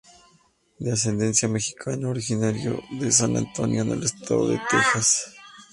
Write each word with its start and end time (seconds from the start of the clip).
De 0.79 0.91
ascendencia 0.91 1.47
mexicana, 1.47 2.09
originario 2.09 2.81
de 2.99 3.11
San 3.11 3.37
Antonio 3.37 3.83
en 3.83 3.91
el 3.91 4.03
estado 4.03 4.47
de 4.47 4.59
Texas. 4.67 5.35